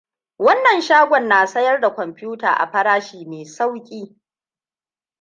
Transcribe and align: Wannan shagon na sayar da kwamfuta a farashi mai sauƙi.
Wannan 0.39 0.81
shagon 0.81 1.27
na 1.27 1.45
sayar 1.47 1.81
da 1.81 1.89
kwamfuta 1.95 2.53
a 2.57 2.67
farashi 2.71 3.25
mai 3.25 3.45
sauƙi. 3.45 4.21